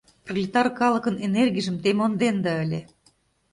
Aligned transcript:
Пролетар 0.25 0.67
калыкын 0.79 1.15
энергийжым 1.27 1.75
те 1.83 1.89
монденда 1.97 2.53
ыле. 2.63 2.79